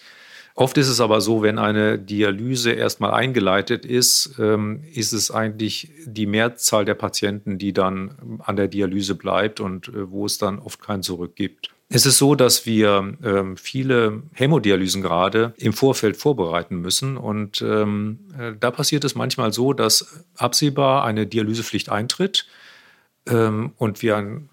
Oft 0.58 0.78
ist 0.78 0.88
es 0.88 1.02
aber 1.02 1.20
so, 1.20 1.42
wenn 1.42 1.60
eine 1.60 2.00
Dialyse 2.00 2.72
erstmal 2.72 3.12
eingeleitet 3.12 3.86
ist, 3.86 4.36
ähm, 4.40 4.84
ist 4.94 5.12
es 5.12 5.30
eigentlich 5.30 5.92
die 6.06 6.26
Mehrzahl 6.26 6.86
der 6.86 6.94
Patienten, 6.94 7.58
die 7.58 7.74
dann 7.74 8.40
an 8.40 8.56
der 8.56 8.70
Dialyse 8.70 9.16
bleibt 9.16 9.60
und 9.60 9.90
äh, 9.90 10.10
wo 10.10 10.26
es 10.26 10.38
dann 10.38 10.60
oft 10.60 10.82
kein 10.82 11.04
Zurück 11.04 11.36
gibt. 11.36 11.72
Es 11.90 12.06
ist 12.06 12.18
so, 12.18 12.36
dass 12.36 12.66
wir 12.66 13.18
ähm, 13.22 13.58
viele 13.58 14.24
Hämodialysen 14.32 15.02
gerade 15.02 15.54
im 15.58 15.74
Vorfeld 15.74 16.16
vorbereiten 16.16 16.78
müssen. 16.78 17.18
Und 17.18 17.62
ähm, 17.62 18.20
äh, 18.40 18.54
da 18.58 18.72
passiert 18.72 19.04
es 19.04 19.14
manchmal 19.14 19.52
so, 19.52 19.74
dass 19.74 20.24
absehbar 20.38 21.04
eine 21.04 21.28
Dialysepflicht 21.28 21.90
eintritt 21.90 22.48
und 23.28 24.04
wir 24.04 24.44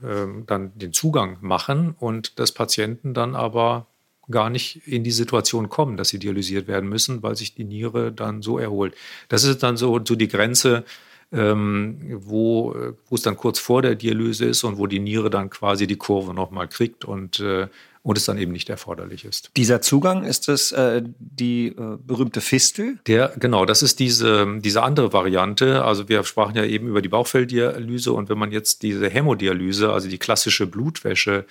dann 0.46 0.72
den 0.74 0.94
Zugang 0.94 1.36
machen 1.42 1.94
und 2.00 2.38
das 2.38 2.52
Patienten 2.52 3.12
dann 3.12 3.36
aber 3.36 3.86
gar 4.30 4.50
nicht 4.50 4.86
in 4.86 5.04
die 5.04 5.10
Situation 5.10 5.68
kommen, 5.68 5.96
dass 5.96 6.08
sie 6.08 6.18
dialysiert 6.18 6.68
werden 6.68 6.88
müssen, 6.88 7.22
weil 7.22 7.36
sich 7.36 7.54
die 7.54 7.64
Niere 7.64 8.12
dann 8.12 8.42
so 8.42 8.58
erholt. 8.58 8.94
Das 9.28 9.44
ist 9.44 9.62
dann 9.62 9.76
so, 9.76 10.00
so 10.04 10.14
die 10.14 10.28
Grenze, 10.28 10.84
ähm, 11.32 11.98
wo, 12.14 12.74
wo 13.08 13.14
es 13.14 13.22
dann 13.22 13.36
kurz 13.36 13.58
vor 13.58 13.82
der 13.82 13.94
Dialyse 13.94 14.44
ist 14.44 14.64
und 14.64 14.78
wo 14.78 14.86
die 14.86 14.98
Niere 14.98 15.30
dann 15.30 15.50
quasi 15.50 15.86
die 15.86 15.96
Kurve 15.96 16.34
nochmal 16.34 16.68
kriegt 16.68 17.04
und, 17.04 17.40
äh, 17.40 17.68
und 18.02 18.18
es 18.18 18.26
dann 18.26 18.36
eben 18.36 18.52
nicht 18.52 18.68
erforderlich 18.68 19.24
ist. 19.24 19.50
Dieser 19.56 19.80
Zugang, 19.80 20.24
ist 20.24 20.48
das 20.48 20.72
äh, 20.72 21.02
die 21.18 21.68
äh, 21.68 21.96
berühmte 22.04 22.40
Fistel? 22.40 22.98
Der, 23.06 23.32
genau, 23.38 23.64
das 23.64 23.82
ist 23.82 23.98
diese, 23.98 24.58
diese 24.60 24.82
andere 24.82 25.12
Variante. 25.12 25.84
Also 25.84 26.08
wir 26.08 26.22
sprachen 26.24 26.54
ja 26.54 26.64
eben 26.64 26.88
über 26.88 27.00
die 27.00 27.08
Bauchfelldialyse 27.08 28.12
und 28.12 28.28
wenn 28.28 28.38
man 28.38 28.52
jetzt 28.52 28.82
diese 28.82 29.08
Hämodialyse, 29.08 29.90
also 29.92 30.08
die 30.08 30.18
klassische 30.18 30.66
Blutwäsche, 30.66 31.46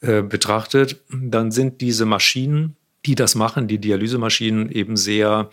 äh, 0.00 0.22
betrachtet, 0.22 1.00
dann 1.10 1.50
sind 1.50 1.80
diese 1.80 2.06
Maschinen, 2.06 2.76
die 3.06 3.14
das 3.14 3.34
machen, 3.34 3.68
die 3.68 3.78
Dialysemaschinen 3.78 4.70
eben 4.70 4.96
sehr 4.96 5.50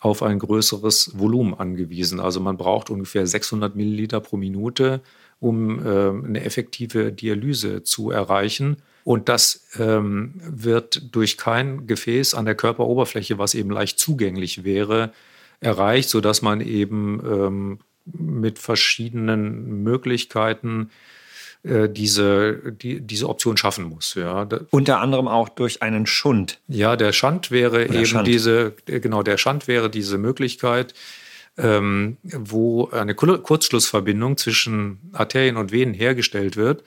auf 0.00 0.22
ein 0.22 0.38
größeres 0.38 1.18
Volumen 1.18 1.54
angewiesen. 1.54 2.20
Also 2.20 2.40
man 2.40 2.56
braucht 2.56 2.90
ungefähr 2.90 3.26
600 3.26 3.74
Milliliter 3.74 4.20
pro 4.20 4.36
Minute, 4.36 5.00
um 5.40 5.84
äh, 5.84 6.08
eine 6.08 6.44
effektive 6.44 7.12
Dialyse 7.12 7.82
zu 7.82 8.10
erreichen. 8.10 8.82
Und 9.04 9.28
das 9.28 9.66
ähm, 9.78 10.34
wird 10.44 11.14
durch 11.14 11.38
kein 11.38 11.86
Gefäß 11.86 12.34
an 12.34 12.44
der 12.44 12.54
Körperoberfläche, 12.54 13.38
was 13.38 13.54
eben 13.54 13.70
leicht 13.70 13.98
zugänglich 13.98 14.64
wäre, 14.64 15.12
erreicht, 15.60 16.08
sodass 16.08 16.42
man 16.42 16.60
eben 16.60 17.20
ähm, 17.24 17.78
mit 18.04 18.58
verschiedenen 18.58 19.82
Möglichkeiten 19.82 20.90
äh, 21.66 21.88
diese, 21.88 22.72
die, 22.72 23.00
diese 23.00 23.28
Option 23.28 23.56
schaffen 23.56 23.84
muss. 23.84 24.14
Ja. 24.14 24.48
Unter 24.70 25.00
anderem 25.00 25.26
auch 25.26 25.48
durch 25.48 25.82
einen 25.82 26.06
Schund. 26.06 26.60
Ja, 26.68 26.94
der 26.94 27.12
Schand 27.12 27.50
wäre 27.50 27.86
Oder 27.86 27.94
eben 27.94 28.06
Schand. 28.06 28.28
diese, 28.28 28.74
äh, 28.86 29.00
genau, 29.00 29.22
der 29.22 29.36
Schand 29.36 29.66
wäre 29.66 29.90
diese 29.90 30.16
Möglichkeit, 30.16 30.94
ähm, 31.58 32.18
wo 32.22 32.88
eine 32.90 33.14
Kurzschlussverbindung 33.14 34.36
zwischen 34.36 35.10
Arterien 35.12 35.56
und 35.56 35.72
Venen 35.72 35.94
hergestellt 35.94 36.56
wird, 36.56 36.84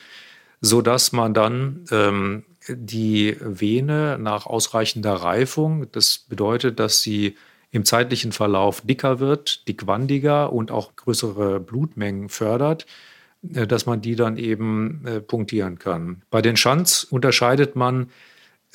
sodass 0.61 1.11
man 1.11 1.33
dann 1.33 1.85
ähm, 1.91 2.45
die 2.69 3.35
Vene 3.41 4.17
nach 4.19 4.45
ausreichender 4.45 5.13
Reifung, 5.13 5.87
das 5.91 6.19
bedeutet, 6.29 6.79
dass 6.79 7.01
sie 7.01 7.35
im 7.71 7.83
zeitlichen 7.83 8.31
Verlauf 8.31 8.81
dicker 8.81 9.19
wird, 9.19 9.67
dickwandiger 9.67 10.53
und 10.53 10.71
auch 10.71 10.95
größere 10.95 11.59
Blutmengen 11.59 12.29
fördert, 12.29 12.85
dass 13.41 13.85
man 13.85 14.01
die 14.01 14.15
dann 14.15 14.37
eben 14.37 15.05
äh, 15.05 15.21
punktieren 15.21 15.79
kann. 15.79 16.23
Bei 16.29 16.41
den 16.41 16.57
Schanz 16.57 17.07
unterscheidet 17.09 17.75
man, 17.75 18.09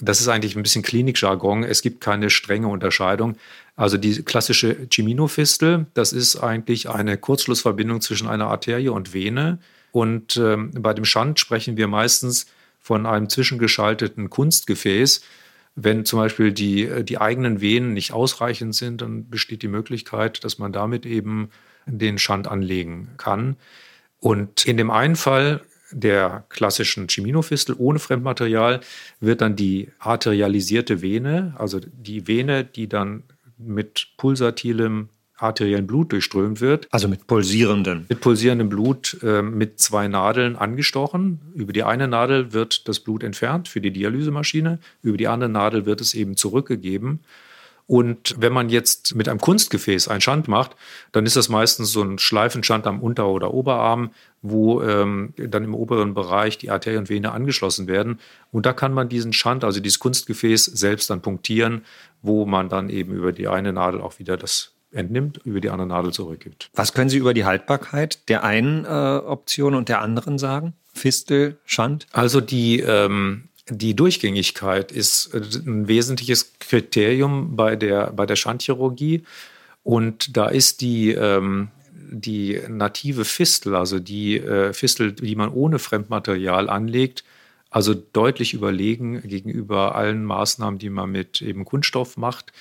das 0.01 0.21
ist 0.21 0.29
eigentlich 0.29 0.57
ein 0.57 0.63
bisschen 0.63 0.83
Klinikjargon, 0.83 1.63
es 1.63 1.83
gibt 1.83 2.01
keine 2.01 2.31
strenge 2.31 2.69
Unterscheidung. 2.69 3.37
Also 3.77 3.97
die 3.97 4.23
klassische 4.23 4.89
Chiminofistel, 4.91 5.87
das 5.95 6.13
ist 6.13 6.37
eigentlich 6.37 6.89
eine 6.89 7.17
Kurzschlussverbindung 7.17 8.01
zwischen 8.01 8.29
einer 8.29 8.49
Arterie 8.49 8.89
und 8.89 9.13
Vene. 9.13 9.59
Und 9.93 10.37
ähm, 10.37 10.71
bei 10.73 10.95
dem 10.95 11.05
Schand 11.05 11.39
sprechen 11.39 11.77
wir 11.77 11.87
meistens 11.87 12.47
von 12.81 13.07
einem 13.07 13.29
zwischengeschalteten 13.29 14.31
Kunstgefäß. 14.31 15.23
Wenn 15.77 16.05
zum 16.05 16.19
Beispiel 16.19 16.53
die, 16.53 16.85
äh, 16.85 17.05
die 17.05 17.19
eigenen 17.19 17.61
Venen 17.61 17.93
nicht 17.93 18.13
ausreichend 18.13 18.75
sind, 18.75 19.03
dann 19.03 19.29
besteht 19.29 19.63
die 19.63 19.69
Möglichkeit, 19.69 20.43
dass 20.45 20.59
man 20.59 20.73
damit 20.73 21.07
eben 21.07 21.51
den 21.87 22.19
Schand 22.19 22.49
anlegen 22.49 23.11
kann. 23.17 23.57
Und 24.25 24.65
in 24.65 24.79
dem 24.79 24.91
einen 24.91 25.17
Fall 25.17 25.61
der 25.91 26.45
klassischen 26.49 27.09
Chiminofistel 27.09 27.75
ohne 27.77 27.99
Fremdmaterial 27.99 28.81
wird 29.21 29.43
dann 29.43 29.55
die 29.55 29.91
arterialisierte 29.99 31.03
Vene, 31.03 31.55
also 31.59 31.79
die 31.79 32.27
Vene, 32.27 32.65
die 32.65 32.89
dann 32.89 33.25
mit 33.59 34.09
pulsatilem 34.17 35.11
arteriellen 35.37 35.87
Blut 35.87 36.13
durchströmt 36.13 36.63
wird. 36.63 36.89
Also 36.91 37.07
mit 37.07 37.27
pulsierendem. 37.27 38.07
Mit 38.09 38.23
pulsierendem 38.23 38.71
Blut 38.71 39.19
äh, 39.23 39.43
mit 39.43 39.79
zwei 39.79 40.09
Nadeln 40.09 40.57
angestochen. 40.57 41.41
Über 41.55 41.75
die 41.75 41.83
eine 41.83 42.09
Nadel 42.09 42.55
wird 42.55 42.89
das 42.89 43.01
Blut 43.01 43.23
entfernt 43.23 43.69
für 43.69 43.83
die 43.83 43.91
Dialysemaschine, 43.91 44.79
über 45.03 45.19
die 45.19 45.29
andere 45.29 45.51
Nadel 45.51 45.85
wird 45.85 46.01
es 46.01 46.15
eben 46.15 46.39
zurückgegeben. 46.39 47.21
Und 47.87 48.35
wenn 48.39 48.53
man 48.53 48.71
jetzt 48.71 49.15
mit 49.15 49.29
einem 49.29 49.41
Kunstgefäß 49.41 50.09
einen 50.09 50.23
Schand 50.23 50.49
macht, 50.49 50.75
dann 51.13 51.27
ist 51.27 51.37
das 51.37 51.51
meistens 51.51 51.93
so 51.93 52.03
ein 52.03 52.19
Schleifenschand 52.19 52.87
am 52.87 53.01
Unter- 53.01 53.29
oder 53.29 53.53
Oberarm, 53.53 54.11
wo 54.41 54.83
ähm, 54.83 55.35
dann 55.37 55.65
im 55.65 55.75
oberen 55.75 56.15
Bereich 56.15 56.57
die 56.57 56.71
Arterie 56.71 56.97
und 56.97 57.11
Vene 57.11 57.33
angeschlossen 57.33 57.87
werden. 57.87 58.21
Und 58.53 58.65
da 58.65 58.73
kann 58.73 58.95
man 58.95 59.11
diesen 59.11 59.35
Schand, 59.35 59.65
also 59.65 59.81
dieses 59.81 59.99
Kunstgefäß, 59.99 60.65
selbst 60.65 61.11
dann 61.11 61.21
punktieren, 61.21 61.85
wo 62.23 62.47
man 62.47 62.71
dann 62.71 62.89
eben 62.89 63.13
über 63.13 63.33
die 63.33 63.49
eine 63.49 63.73
Nadel 63.73 64.01
auch 64.01 64.19
wieder 64.19 64.39
das 64.39 64.73
entnimmt, 64.91 65.41
über 65.45 65.61
die 65.61 65.71
andere 65.71 65.89
Nadel 65.89 66.13
zurückgibt. 66.13 66.71
Was 66.75 66.95
können 66.95 67.11
Sie 67.11 67.19
über 67.19 67.35
die 67.35 67.45
Haltbarkeit 67.45 68.29
der 68.29 68.45
einen 68.45 68.85
äh, 68.85 68.89
Option 68.89 69.75
und 69.75 69.89
der 69.89 70.01
anderen 70.01 70.39
sagen? 70.39 70.75
Fistel, 70.95 71.59
Schand? 71.65 72.07
Also 72.13 72.41
die 72.41 72.81
ähm, 72.81 73.49
die 73.69 73.97
Durchgängigkeit 73.97 74.93
ist 74.93 75.33
äh, 75.35 75.41
ein 75.67 75.89
wesentliches 75.89 76.53
Kriterium 76.59 77.57
bei 77.57 77.77
der, 77.77 78.13
bei 78.13 78.27
der 78.27 78.37
Schandchirurgie. 78.37 79.25
Und 79.83 80.37
da 80.37 80.49
ist 80.49 80.81
die, 80.81 81.13
ähm, 81.13 81.69
die 82.11 82.61
native 82.69 83.25
Fistel, 83.25 83.75
also 83.75 83.99
die 83.99 84.39
äh, 84.39 84.73
Fistel, 84.73 85.13
die 85.13 85.37
man 85.37 85.51
ohne 85.51 85.79
Fremdmaterial 85.79 86.69
anlegt, 86.69 87.25
also 87.71 87.93
deutlich 87.95 88.55
überlegen 88.55 89.21
gegenüber 89.23 89.95
allen 89.97 90.25
Maßnahmen, 90.25 90.79
die 90.79 90.91
man 90.91 91.11
mit 91.11 91.43
eben 91.43 91.65
Kunststoff 91.65 92.17
macht. 92.17 92.53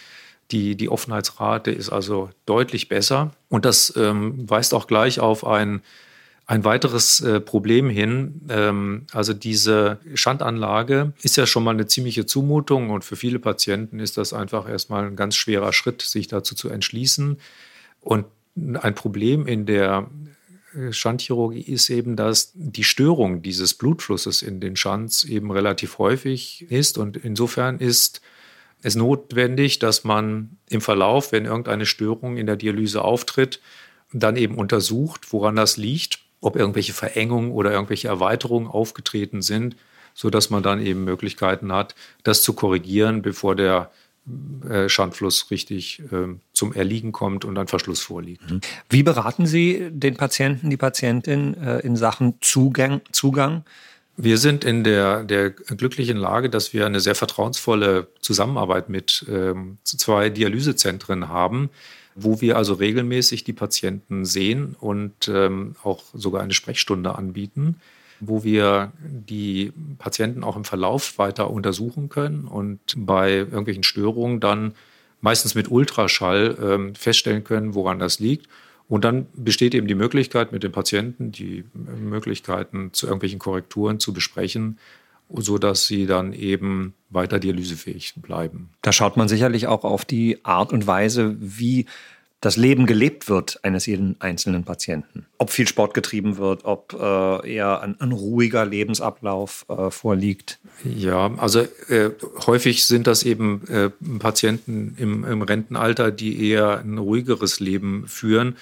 Die, 0.52 0.76
die 0.76 0.90
Offenheitsrate 0.90 1.72
ist 1.72 1.90
also 1.90 2.30
deutlich 2.46 2.90
besser. 2.90 3.32
Und 3.48 3.66
das 3.66 3.94
ähm, 3.96 4.50
weist 4.50 4.74
auch 4.74 4.88
gleich 4.88 5.20
auf 5.20 5.46
ein 5.46 5.82
ein 6.46 6.66
weiteres 6.66 7.22
äh, 7.22 7.40
Problem 7.40 7.90
hin. 7.90 8.42
Ähm, 8.50 9.08
also 9.12 9.34
diese 9.34 10.00
Schandanlage 10.14 11.14
ist 11.22 11.38
ja 11.38 11.46
schon 11.46 11.64
mal 11.64 11.72
eine 11.72 11.88
ziemliche 11.88 12.26
Zumutung 12.26 12.90
und 12.90 13.06
für 13.06 13.16
viele 13.16 13.40
Patienten 13.40 14.00
ist 14.00 14.18
das 14.18 14.34
einfach 14.34 14.68
erstmal 14.68 15.06
ein 15.06 15.16
ganz 15.16 15.36
schwerer 15.36 15.72
Schritt, 15.72 16.02
sich 16.02 16.28
dazu 16.28 16.54
zu 16.56 16.70
entschließen. 16.70 17.38
Und 18.02 18.26
ein 18.56 18.94
Problem 18.94 19.48
in 19.48 19.66
der 19.66 20.10
äh, 20.76 20.92
Schandchirurgie 20.92 21.62
ist 21.62 21.90
eben, 21.90 22.18
dass 22.18 22.52
die 22.56 22.84
Störung 22.84 23.42
dieses 23.42 23.74
Blutflusses 23.74 24.42
in 24.42 24.60
den 24.60 24.76
Schands 24.76 25.24
eben 25.24 25.50
relativ 25.50 25.98
häufig 25.98 26.70
ist. 26.70 26.98
Und 26.98 27.16
insofern 27.16 27.80
ist 27.80 28.22
es 28.82 28.96
notwendig, 28.96 29.80
dass 29.80 30.04
man 30.04 30.58
im 30.70 30.82
Verlauf, 30.82 31.32
wenn 31.32 31.46
irgendeine 31.46 31.86
Störung 31.86 32.36
in 32.36 32.48
der 32.48 32.58
Dialyse 32.58 33.02
auftritt, 33.02 33.62
dann 34.12 34.36
eben 34.36 34.56
untersucht, 34.56 35.32
woran 35.32 35.56
das 35.56 35.78
liegt 35.78 36.23
ob 36.44 36.56
irgendwelche 36.56 36.94
Verengungen 36.94 37.52
oder 37.52 37.72
irgendwelche 37.72 38.08
Erweiterungen 38.08 38.68
aufgetreten 38.68 39.42
sind, 39.42 39.76
sodass 40.14 40.50
man 40.50 40.62
dann 40.62 40.86
eben 40.86 41.04
Möglichkeiten 41.04 41.72
hat, 41.72 41.96
das 42.24 42.44
zu 42.44 42.54
korrigieren, 42.54 43.22
bevor 43.22 43.56
der 43.56 43.92
äh, 44.70 44.88
Schandfluss 44.88 45.52
richtig 45.52 46.02
äh, 46.12 46.36
zum 46.54 46.74
Erliegen 46.74 47.12
kommt 47.12 47.46
und 47.46 47.58
ein 47.58 47.68
Verschluss 47.68 48.02
vorliegt. 48.02 48.50
Mhm. 48.50 48.62
Wie 48.90 49.04
beraten 49.04 49.46
Sie 49.46 49.90
den 49.92 50.16
Patienten, 50.16 50.70
die 50.70 50.78
Patientin 50.78 51.56
äh, 51.56 51.80
in 51.80 51.96
Sachen 51.96 52.36
Zugang? 52.42 53.02
Zugang? 53.12 53.64
Wir 54.16 54.38
sind 54.38 54.64
in 54.64 54.84
der, 54.84 55.24
der 55.24 55.50
glücklichen 55.50 56.18
Lage, 56.18 56.50
dass 56.50 56.72
wir 56.72 56.86
eine 56.86 57.00
sehr 57.00 57.16
vertrauensvolle 57.16 58.08
Zusammenarbeit 58.22 58.88
mit 58.88 59.26
ähm, 59.28 59.78
zwei 59.84 60.30
Dialysezentren 60.30 61.30
haben, 61.30 61.70
wo 62.16 62.42
wir 62.42 62.58
also 62.58 62.74
regelmäßig 62.74 63.44
die 63.44 63.54
Patienten 63.54 64.26
sehen 64.26 64.76
und 64.80 65.28
ähm, 65.28 65.76
auch 65.84 66.04
sogar 66.14 66.42
eine 66.42 66.54
Sprechstunde 66.54 67.16
anbieten, 67.16 67.78
wo 68.20 68.44
wir 68.44 68.92
die 69.04 69.74
Patienten 69.98 70.44
auch 70.44 70.56
im 70.56 70.66
Verlauf 70.66 71.18
weiter 71.18 71.50
untersuchen 71.50 72.10
können 72.10 72.46
und 72.46 72.80
bei 72.96 73.32
irgendwelchen 73.32 73.84
Störungen 73.84 74.40
dann 74.40 74.74
meistens 75.22 75.56
mit 75.56 75.72
Ultraschall 75.72 76.58
ähm, 76.62 76.96
feststellen 76.96 77.44
können, 77.44 77.74
woran 77.74 78.00
das 78.00 78.20
liegt. 78.20 78.48
Und 78.90 79.06
dann 79.06 79.28
besteht 79.34 79.74
eben 79.74 79.88
die 79.88 79.96
Möglichkeit, 79.96 80.52
mit 80.52 80.64
den 80.64 80.72
Patienten 80.72 81.32
die 81.32 81.64
Möglichkeiten 81.74 82.92
zu 82.92 83.08
irgendwelchen 83.08 83.40
Korrekturen 83.40 84.00
zu 84.00 84.14
besprechen 84.14 84.78
sodass 85.42 85.88
sie 85.88 86.06
dann 86.06 86.34
eben 86.34 86.94
weiter 87.14 87.40
dialysefähig 87.40 88.14
bleiben. 88.18 88.70
Da 88.82 88.92
schaut 88.92 89.18
man 89.18 89.28
sicherlich 89.28 89.68
auch 89.68 89.84
auf 89.84 90.06
die 90.06 90.44
Art 90.44 90.74
und 90.74 90.88
Weise, 90.88 91.36
wie 91.40 91.86
das 92.44 92.58
Leben 92.58 92.86
gelebt 92.88 93.30
wird 93.30 93.60
eines 93.64 93.86
jeden 93.86 94.18
einzelnen 94.20 94.66
Patienten. 94.66 95.26
Ob 95.38 95.50
viel 95.50 95.66
Sport 95.66 95.94
getrieben 95.94 96.36
wird, 96.36 96.66
ob 96.66 96.94
äh, 96.94 97.54
eher 97.54 97.82
ein, 97.82 98.00
ein, 98.02 98.12
ruhiger 98.12 98.66
Lebensablauf 98.66 99.66
äh, 99.70 99.90
vorliegt. 99.90 100.60
Ja, 100.84 101.34
also 101.38 101.62
äh, 101.88 102.10
häufig 102.46 102.86
sind 102.86 103.08
das 103.08 103.24
eben 103.24 103.66
äh, 103.70 103.90
Patienten 104.20 104.96
im, 105.00 105.24
im, 105.24 105.42
Rentenalter, 105.42 106.12
die 106.12 106.50
eher 106.50 106.80
ein 106.80 106.98
ruhigeres 106.98 107.62
Leben 107.62 108.10
führen. 108.10 108.58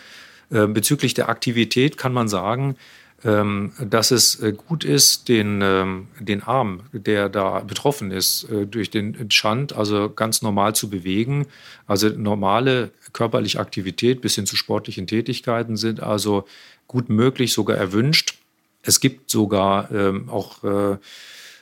Äh, 0.51 0.67
bezüglich 0.67 1.15
der 1.15 1.29
Aktivität 1.29 1.97
kann 1.97 2.13
man 2.13 2.27
sagen, 2.27 2.75
dass 3.23 4.09
es 4.09 4.39
äh, 4.41 4.51
gut 4.51 4.83
ist, 4.83 5.29
den, 5.29 5.61
ähm, 5.61 6.07
den 6.19 6.41
Arm, 6.41 6.81
der 6.91 7.29
da 7.29 7.59
betroffen 7.59 8.09
ist, 8.09 8.49
äh, 8.49 8.65
durch 8.65 8.89
den 8.89 9.29
Schand, 9.29 9.73
also 9.73 10.09
ganz 10.09 10.41
normal 10.41 10.73
zu 10.73 10.89
bewegen. 10.89 11.45
Also 11.85 12.09
normale 12.09 12.89
körperliche 13.13 13.59
Aktivität 13.59 14.21
bis 14.21 14.35
hin 14.35 14.47
zu 14.47 14.55
sportlichen 14.55 15.05
Tätigkeiten 15.05 15.77
sind 15.77 16.01
also 16.01 16.45
gut 16.87 17.09
möglich, 17.09 17.53
sogar 17.53 17.77
erwünscht. 17.77 18.39
Es 18.81 18.99
gibt 18.99 19.29
sogar 19.29 19.91
ähm, 19.91 20.27
auch 20.27 20.63
äh, 20.63 20.97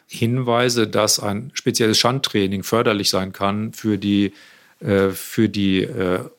Hinweise, 0.07 0.87
dass 0.87 1.19
ein 1.19 1.51
spezielles 1.53 1.99
Schandtraining 1.99 2.63
förderlich 2.63 3.09
sein 3.09 3.31
kann 3.31 3.73
für 3.73 3.99
die, 3.99 4.33
für 4.79 5.49
die 5.49 5.87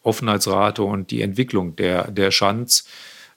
Offenheitsrate 0.02 0.82
und 0.82 1.12
die 1.12 1.22
Entwicklung 1.22 1.76
der, 1.76 2.10
der 2.10 2.32
Schands 2.32 2.88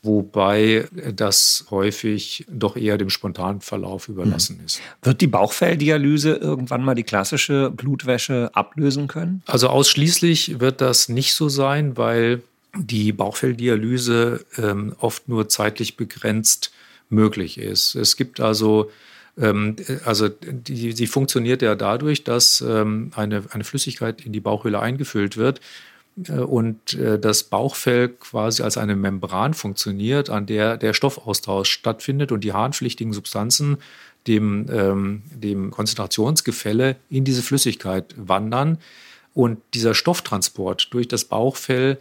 wobei 0.03 0.87
das 1.15 1.65
häufig 1.71 2.45
doch 2.49 2.75
eher 2.75 2.97
dem 2.97 3.09
spontanen 3.09 3.61
Verlauf 3.61 4.09
überlassen 4.09 4.57
mhm. 4.59 4.65
ist. 4.65 4.81
Wird 5.01 5.21
die 5.21 5.27
Bauchfelldialyse 5.27 6.33
irgendwann 6.35 6.83
mal 6.83 6.93
die 6.93 7.03
klassische 7.03 7.71
Blutwäsche 7.71 8.51
ablösen 8.53 9.07
können? 9.07 9.41
Also 9.45 9.69
ausschließlich 9.69 10.59
wird 10.59 10.81
das 10.81 11.09
nicht 11.09 11.33
so 11.33 11.47
sein, 11.49 11.97
weil 11.97 12.43
die 12.77 13.13
Bauchfelldialyse 13.13 14.45
ähm, 14.57 14.93
oft 14.99 15.29
nur 15.29 15.47
zeitlich 15.47 15.95
begrenzt 15.95 16.71
möglich 17.09 17.57
ist. 17.57 17.95
Es 17.95 18.17
gibt 18.17 18.41
also 18.41 18.91
ähm, 19.37 19.77
also 20.03 20.27
die, 20.29 20.91
sie 20.91 21.07
funktioniert 21.07 21.61
ja 21.61 21.75
dadurch, 21.75 22.23
dass 22.23 22.61
ähm, 22.61 23.11
eine, 23.15 23.43
eine 23.51 23.63
Flüssigkeit 23.63 24.25
in 24.25 24.33
die 24.33 24.39
Bauchhöhle 24.41 24.79
eingefüllt 24.79 25.37
wird 25.37 25.59
äh, 25.59 25.63
und 26.15 26.93
äh, 26.93 27.17
das 27.17 27.43
Bauchfell 27.43 28.09
quasi 28.09 28.61
als 28.61 28.77
eine 28.77 28.95
Membran 28.95 29.53
funktioniert, 29.53 30.29
an 30.29 30.45
der 30.45 30.77
der 30.77 30.93
Stoffaustausch 30.93 31.71
stattfindet 31.71 32.31
und 32.31 32.43
die 32.43 32.53
harnpflichtigen 32.53 33.13
Substanzen 33.13 33.77
dem, 34.27 34.67
ähm, 34.71 35.23
dem 35.33 35.71
Konzentrationsgefälle 35.71 36.95
in 37.09 37.25
diese 37.25 37.41
Flüssigkeit 37.41 38.13
wandern. 38.17 38.77
Und 39.33 39.59
dieser 39.73 39.95
Stofftransport 39.95 40.93
durch 40.93 41.07
das 41.07 41.25
Bauchfell, 41.25 41.97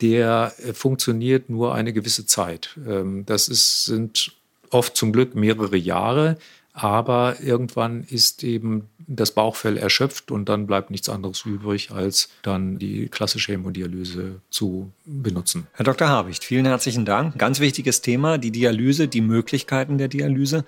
der 0.00 0.52
äh, 0.58 0.72
funktioniert 0.72 1.48
nur 1.48 1.74
eine 1.74 1.92
gewisse 1.92 2.26
Zeit. 2.26 2.76
Ähm, 2.86 3.24
das 3.26 3.48
ist, 3.48 3.84
sind 3.84 4.32
oft 4.70 4.96
zum 4.96 5.12
Glück 5.12 5.34
mehrere 5.34 5.76
Jahre, 5.76 6.36
aber 6.76 7.36
irgendwann 7.42 8.04
ist 8.04 8.44
eben 8.44 8.88
das 8.98 9.30
Bauchfell 9.30 9.78
erschöpft 9.78 10.30
und 10.30 10.50
dann 10.50 10.66
bleibt 10.66 10.90
nichts 10.90 11.08
anderes 11.08 11.46
übrig, 11.46 11.90
als 11.90 12.28
dann 12.42 12.78
die 12.78 13.08
klassische 13.08 13.52
Hämodialyse 13.52 14.42
zu 14.50 14.92
benutzen. 15.06 15.66
Herr 15.72 15.86
Dr. 15.86 16.08
Habicht, 16.08 16.44
vielen 16.44 16.66
herzlichen 16.66 17.06
Dank. 17.06 17.38
Ganz 17.38 17.60
wichtiges 17.60 18.02
Thema, 18.02 18.36
die 18.36 18.50
Dialyse, 18.50 19.08
die 19.08 19.22
Möglichkeiten 19.22 19.96
der 19.96 20.08
Dialyse. 20.08 20.66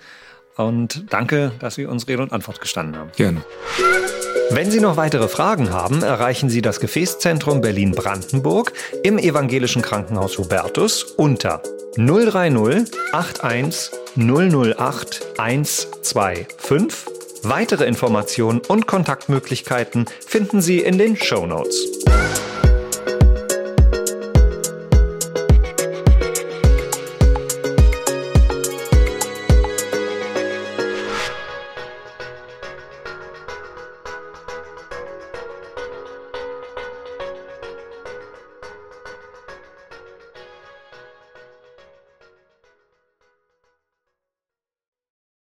Und 0.57 1.05
danke, 1.11 1.51
dass 1.59 1.75
Sie 1.75 1.85
uns 1.85 2.07
Rede 2.07 2.23
und 2.23 2.33
Antwort 2.33 2.59
gestanden 2.59 2.97
haben. 2.97 3.11
Gerne. 3.15 3.43
Wenn 4.49 4.71
Sie 4.71 4.79
noch 4.79 4.97
weitere 4.97 5.27
Fragen 5.27 5.69
haben, 5.69 6.01
erreichen 6.01 6.49
Sie 6.49 6.63
das 6.63 6.79
Gefäßzentrum 6.79 7.61
Berlin-Brandenburg 7.61 8.73
im 9.03 9.19
Evangelischen 9.19 9.83
Krankenhaus 9.83 10.39
Hubertus 10.39 11.03
unter 11.03 11.61
030 11.97 12.91
81 13.13 13.98
008 14.15 15.37
125. 15.37 16.47
Weitere 17.43 17.85
Informationen 17.85 18.61
und 18.67 18.87
Kontaktmöglichkeiten 18.87 20.05
finden 20.25 20.61
Sie 20.61 20.79
in 20.79 20.97
den 20.97 21.15
Show 21.15 21.45
Notes. 21.45 21.85